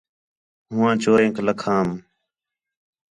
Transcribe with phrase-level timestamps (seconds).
[0.73, 1.87] ہوآں چورینک لَکھام